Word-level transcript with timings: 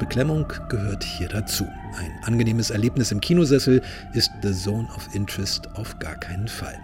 Beklemmung 0.00 0.50
gehört 0.70 1.04
hier 1.04 1.28
dazu. 1.28 1.68
Ein 1.96 2.10
angenehmes 2.24 2.70
Erlebnis 2.70 3.12
im 3.12 3.20
Kinosessel 3.20 3.82
ist 4.14 4.32
The 4.42 4.52
Zone 4.52 4.88
of 4.96 5.14
Interest 5.14 5.68
auf 5.76 5.98
gar 5.98 6.16
keinen 6.16 6.48
Fall. 6.48 6.76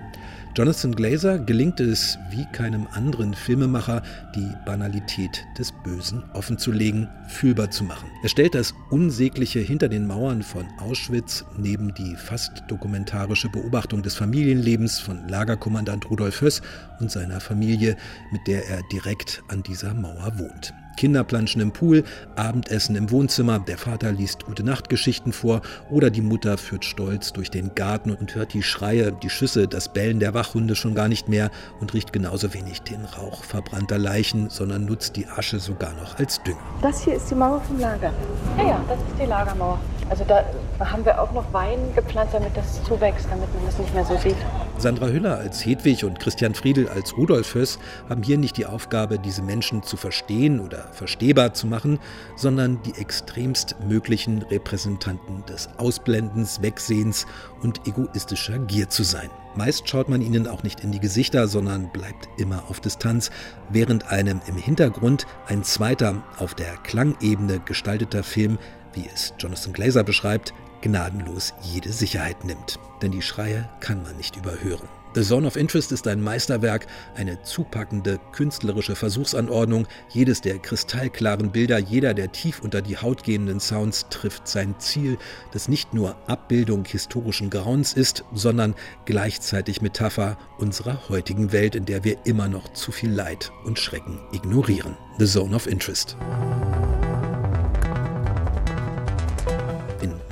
Jonathan 0.57 0.95
Glazer 0.95 1.39
gelingt 1.39 1.81
es, 1.81 2.19
wie 2.31 2.47
keinem 2.53 2.87
anderen 2.93 3.35
Filmemacher, 3.35 4.03
die 4.35 4.51
Banalität 4.65 5.45
des 5.59 5.73
Bösen 5.83 6.25
offenzulegen, 6.35 7.09
fühlbar 7.29 7.71
zu 7.71 7.85
machen. 7.85 8.11
Er 8.23 8.29
stellt 8.29 8.55
das 8.55 8.75
Unsägliche 8.91 9.61
hinter 9.61 9.89
den 9.89 10.07
Mauern 10.07 10.43
von 10.43 10.67
Auschwitz 10.79 11.45
neben 11.59 11.93
die 11.95 12.17
fast 12.17 12.65
dokumentarische 12.69 13.49
Beobachtung 13.49 14.03
des 14.03 14.15
Familienlebens 14.15 14.99
von 14.99 15.27
Lagerkommandant 15.29 16.11
Rudolf 16.11 16.41
Höss 16.41 16.63
und 17.01 17.11
seiner 17.11 17.41
Familie, 17.41 17.97
mit 18.31 18.47
der 18.47 18.67
er 18.69 18.83
direkt 18.93 19.43
an 19.49 19.63
dieser 19.63 19.95
Mauer 19.95 20.39
wohnt. 20.39 20.75
Kinderplanschen 20.97 21.61
im 21.61 21.73
Pool, 21.73 22.05
Abendessen 22.35 22.97
im 22.97 23.11
Wohnzimmer, 23.11 23.59
der 23.61 23.79
Vater 23.79 24.13
liest 24.13 24.45
gute 24.47 24.65
Nachtgeschichten 24.65 25.33
vor 25.33 25.61
oder 25.91 26.11
die 26.11 26.23
Mutter 26.23 26.59
führt 26.59 26.85
stolz 26.85 27.33
durch 27.33 27.51
den 27.51 27.75
Garten 27.75 28.11
und 28.11 28.35
hört 28.35 28.55
die 28.55 28.63
Schreie, 28.63 29.13
die 29.13 29.31
Schüsse, 29.31 29.69
das 29.69 29.93
Bellen 29.93 30.21
der 30.21 30.35
Wachhunde 30.35 30.75
schon 30.75 30.95
gar 30.95 31.09
nicht 31.09 31.29
mehr 31.29 31.51
und 31.81 31.95
riecht 31.95 32.13
genauso 32.13 32.53
wenig 32.55 32.83
den 32.83 33.05
Rauch 33.05 33.45
verbrannter 33.45 33.99
Leichen, 33.99 34.51
sondern 34.51 34.85
nutzt 34.85 35.17
die 35.17 35.27
Asche 35.27 35.61
sogar 35.61 35.93
noch 35.95 36.19
als 36.19 36.43
Dünger. 36.43 36.59
Das 36.83 37.03
hier 37.05 37.15
ist 37.15 37.31
die 37.31 37.35
Mauer 37.35 37.61
vom 37.61 37.79
Lager. 37.79 38.13
Ja, 38.59 38.67
ja, 38.67 38.85
das 38.89 38.99
ist 38.99 39.21
die 39.21 39.27
Lagermauer. 39.27 39.79
Also 40.09 40.25
da 40.25 40.45
haben 40.79 41.05
wir 41.05 41.21
auch 41.21 41.33
noch 41.33 41.53
Wein 41.53 41.79
gepflanzt, 41.95 42.35
damit 42.35 42.57
das 42.57 42.83
zuwächst, 42.85 43.27
damit 43.29 43.53
man 43.55 43.67
das 43.67 43.79
nicht 43.79 43.93
mehr 43.93 44.05
so 44.05 44.17
sieht. 44.17 44.37
Sandra 44.79 45.07
Hüller 45.07 45.39
als 45.39 45.65
Hedwig 45.65 46.05
und 46.05 46.21
Christian 46.21 46.55
Friedel 46.55 46.89
als 46.89 47.17
Rudolf 47.17 47.55
Höss 47.55 47.79
haben 48.09 48.23
hier 48.23 48.39
nicht 48.39 48.57
die 48.57 48.67
Aufgabe, 48.67 49.19
diese 49.19 49.43
Menschen 49.43 49.83
zu 49.83 49.97
verstehen 49.97 50.61
oder 50.61 50.89
verstehbar 50.93 51.55
zu 51.55 51.67
machen, 51.67 51.99
sondern 52.37 52.83
die 52.83 52.95
extremst 53.01 53.75
möglichen 53.89 54.43
Repräsentanten 54.43 55.45
des 55.47 55.69
Ausblendens, 55.79 56.63
Wegsehens 56.63 57.27
und 57.63 57.87
egoistischer 57.87 58.59
Gier 58.59 58.89
zu 58.89 59.03
sein. 59.03 59.31
Meist 59.57 59.89
schaut 59.89 60.11
man 60.11 60.21
ihnen 60.21 60.47
auch 60.47 60.63
nicht 60.63 60.81
in 60.81 60.93
die 60.93 61.01
Gesichter, 61.01 61.49
sondern 61.49 61.89
bleibt 61.89 62.29
immer 62.37 62.65
auf 62.69 62.79
Distanz, 62.81 63.31
während 63.71 64.13
einem 64.13 64.43
im 64.47 64.57
Hintergrund 64.57 65.27
ein 65.47 65.65
zweiter, 65.65 66.23
auf 66.39 66.55
der 66.55 66.77
Klangebene 66.85 67.61
gestalteter 67.61 68.23
Film 68.23 68.59
wie 68.97 69.09
es 69.13 69.33
Jonathan 69.39 69.73
Glazer 69.73 70.03
beschreibt, 70.03 70.53
gnadenlos 70.81 71.55
jede 71.63 71.93
Sicherheit 71.93 72.45
nimmt. 72.45 72.79
Denn 73.03 73.13
die 73.13 73.23
Schreie 73.23 73.69
kann 73.81 74.03
man 74.03 74.17
nicht 74.17 74.37
überhören. 74.37 74.89
The 75.17 75.23
Zone 75.23 75.47
of 75.47 75.57
Interest 75.57 75.93
ist 75.93 76.07
ein 76.09 76.21
Meisterwerk, 76.21 76.87
eine 77.15 77.43
zupackende 77.43 78.21
künstlerische 78.33 78.95
Versuchsanordnung. 78.95 79.87
Jedes 80.11 80.43
der 80.43 80.59
kristallklaren 80.59 81.53
Bilder, 81.53 81.79
jeder 81.79 82.13
der 82.13 82.33
tief 82.33 82.61
unter 82.61 82.83
die 82.83 82.99
Haut 82.99 83.25
gehenden 83.25 83.59
Sounds 83.59 84.11
trifft 84.11 84.47
sein 84.47 84.75
Ziel, 84.79 85.17
das 85.53 85.69
nicht 85.69 85.95
nur 85.95 86.17
Abbildung 86.27 86.85
historischen 86.85 87.49
Grauens 87.49 87.95
ist, 87.95 88.25
sondern 88.35 88.75
gleichzeitig 89.07 89.81
Metapher 89.81 90.37
unserer 90.59 91.09
heutigen 91.09 91.51
Welt, 91.51 91.77
in 91.77 91.87
der 91.87 92.05
wir 92.05 92.19
immer 92.27 92.49
noch 92.49 92.75
zu 92.75 92.93
viel 92.93 93.11
Leid 93.11 93.53
und 93.65 93.79
Schrecken 93.79 94.21
ignorieren. 94.33 94.99
The 95.19 95.25
Zone 95.25 95.57
of 95.57 95.67
Interest. 95.67 96.15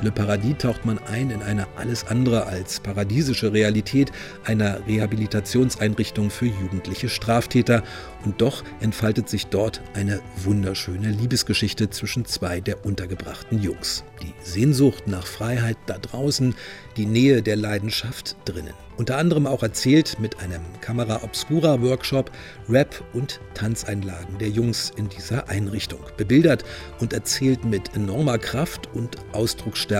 Le 0.04 0.12
Paradis 0.12 0.56
taucht 0.58 0.84
man 0.84 0.98
ein 0.98 1.30
in 1.30 1.40
eine 1.40 1.66
alles 1.76 2.06
andere 2.06 2.44
als 2.44 2.78
paradiesische 2.78 3.54
Realität 3.54 4.12
einer 4.44 4.86
Rehabilitationseinrichtung 4.86 6.28
für 6.28 6.44
jugendliche 6.44 7.08
Straftäter. 7.08 7.82
Und 8.22 8.42
doch 8.42 8.62
entfaltet 8.80 9.30
sich 9.30 9.46
dort 9.46 9.80
eine 9.94 10.20
wunderschöne 10.42 11.08
Liebesgeschichte 11.08 11.88
zwischen 11.88 12.26
zwei 12.26 12.60
der 12.60 12.84
untergebrachten 12.84 13.62
Jungs. 13.62 14.04
Die 14.22 14.34
Sehnsucht 14.42 15.06
nach 15.06 15.26
Freiheit 15.26 15.78
da 15.86 15.96
draußen, 15.96 16.54
die 16.98 17.06
Nähe 17.06 17.40
der 17.40 17.56
Leidenschaft 17.56 18.36
drinnen. 18.44 18.74
Unter 18.96 19.16
anderem 19.18 19.46
auch 19.46 19.62
erzählt 19.62 20.20
mit 20.20 20.38
einem 20.38 20.60
Kamera 20.80 21.24
Obscura 21.24 21.82
Workshop 21.82 22.30
Rap 22.68 23.02
und 23.12 23.40
Tanzeinlagen 23.54 24.38
der 24.38 24.50
Jungs 24.50 24.92
in 24.96 25.08
dieser 25.08 25.48
Einrichtung. 25.48 25.98
Bebildert 26.16 26.64
und 27.00 27.12
erzählt 27.12 27.64
mit 27.64 27.96
enormer 27.96 28.38
Kraft 28.38 28.88
und 28.94 29.16
Ausdrucksstärke 29.32 29.93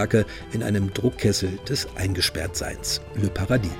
in 0.52 0.62
einem 0.62 0.92
Druckkessel 0.92 1.58
des 1.68 1.86
Eingesperrtseins. 1.96 3.00
Le 3.14 3.28
Paradis. 3.28 3.70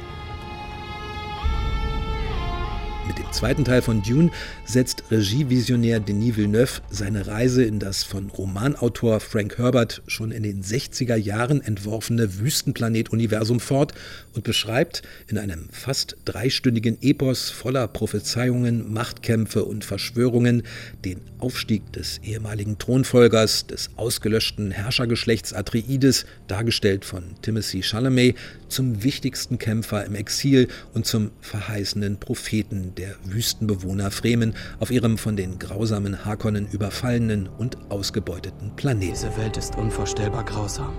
Zweiten 3.34 3.64
Teil 3.64 3.82
von 3.82 4.00
Dune 4.00 4.30
setzt 4.64 5.02
Regievisionär 5.10 5.98
Denis 5.98 6.36
Villeneuve 6.36 6.80
seine 6.88 7.26
Reise 7.26 7.64
in 7.64 7.80
das 7.80 8.04
von 8.04 8.30
Romanautor 8.30 9.18
Frank 9.18 9.58
Herbert 9.58 10.02
schon 10.06 10.30
in 10.30 10.44
den 10.44 10.62
60er 10.62 11.16
Jahren 11.16 11.60
entworfene 11.60 12.38
Wüstenplanet-Universum 12.38 13.58
fort 13.58 13.92
und 14.34 14.44
beschreibt 14.44 15.02
in 15.26 15.38
einem 15.38 15.68
fast 15.72 16.16
dreistündigen 16.24 16.96
Epos 17.02 17.50
voller 17.50 17.88
Prophezeiungen, 17.88 18.92
Machtkämpfe 18.92 19.64
und 19.64 19.84
Verschwörungen 19.84 20.62
den 21.04 21.20
Aufstieg 21.38 21.92
des 21.92 22.18
ehemaligen 22.22 22.78
Thronfolgers 22.78 23.66
des 23.66 23.90
ausgelöschten 23.96 24.70
Herrschergeschlechts 24.70 25.52
Atreides, 25.52 26.24
dargestellt 26.46 27.04
von 27.04 27.24
Timothy 27.42 27.82
Chalamet, 27.82 28.36
zum 28.68 29.02
wichtigsten 29.02 29.58
Kämpfer 29.58 30.04
im 30.04 30.14
Exil 30.14 30.68
und 30.94 31.04
zum 31.04 31.32
verheißenen 31.40 32.18
Propheten 32.18 32.94
der 32.94 33.16
Wüstenbewohner 33.32 34.10
Fremen 34.10 34.54
auf 34.80 34.90
ihrem 34.90 35.18
von 35.18 35.36
den 35.36 35.58
grausamen 35.58 36.24
Hakonnen 36.24 36.66
überfallenen 36.66 37.48
und 37.48 37.78
ausgebeuteten 37.90 38.74
Planeten. 38.76 39.12
Diese 39.12 39.36
Welt 39.36 39.56
ist 39.56 39.76
unvorstellbar 39.76 40.44
grausam. 40.44 40.92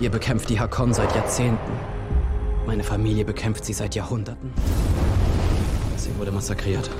Ihr 0.00 0.10
bekämpft 0.10 0.50
die 0.50 0.60
Hakon 0.60 0.92
seit 0.92 1.14
Jahrzehnten. 1.14 1.72
Meine 2.66 2.84
Familie 2.84 3.24
bekämpft 3.24 3.64
sie 3.64 3.72
seit 3.72 3.94
Jahrhunderten. 3.94 4.52
Sie 5.96 6.14
wurde 6.18 6.32
massakriert. 6.32 6.90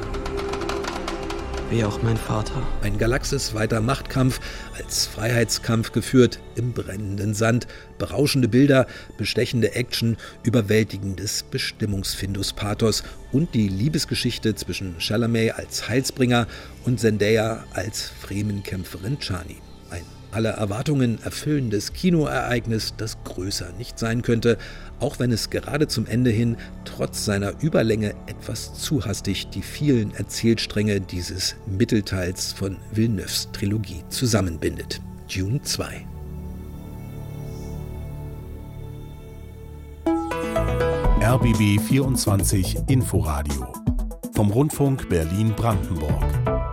Wie 1.69 1.83
auch 1.83 2.01
mein 2.01 2.17
Vater. 2.17 2.63
Ein 2.83 2.97
galaxisweiter 2.97 3.81
Machtkampf, 3.81 4.39
als 4.79 5.07
Freiheitskampf 5.07 5.91
geführt, 5.91 6.39
im 6.55 6.73
brennenden 6.73 7.35
Sand, 7.35 7.67
berauschende 7.99 8.47
Bilder, 8.47 8.87
bestechende 9.19 9.75
Action, 9.75 10.17
überwältigendes 10.45 11.43
Bestimmungsfindus-Pathos 11.51 13.03
und 13.33 13.53
die 13.55 13.67
Liebesgeschichte 13.67 14.55
zwischen 14.55 15.01
Chalamet 15.01 15.59
als 15.59 15.89
Heilsbringer 15.89 16.47
und 16.85 17.01
Zendaya 17.01 17.65
als 17.73 18.13
Fremenkämpferin 18.21 19.19
Chani 19.19 19.57
alle 20.37 20.51
Erwartungen 20.51 21.19
erfüllendes 21.25 21.95
Kinoereignis, 21.95 22.93
das 22.99 23.17
größer 23.25 23.73
nicht 23.79 23.99
sein 23.99 24.21
könnte, 24.21 24.59
auch 25.01 25.19
wenn 25.19 25.33
es 25.33 25.49
gerade 25.49 25.89
zum 25.89 26.07
Ende 26.07 26.29
hin 26.29 26.59
trotz 26.97 27.27
seiner 27.27 27.53
Überlänge 27.63 28.15
etwas 28.27 28.73
zu 28.75 29.05
hastig 29.05 29.49
die 29.51 29.61
vielen 29.61 30.15
Erzählstränge 30.15 31.01
dieses 31.01 31.57
Mittelteils 31.67 32.53
von 32.53 32.79
Villeneuves 32.91 33.51
Trilogie 33.53 34.03
zusammenbindet. 34.09 35.03
Dune 35.33 35.61
2. 35.61 36.07
RBB 41.21 41.81
24 41.87 42.79
Inforadio 42.89 43.73
vom 44.33 44.51
Rundfunk 44.51 45.09
Berlin-Brandenburg. 45.11 46.66